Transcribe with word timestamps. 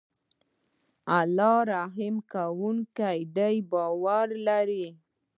الله 1.17 1.55
رحم 1.73 2.15
کوونکی 2.33 3.19
دی 3.35 3.55
باور 3.71 4.27
ولری 4.45 4.87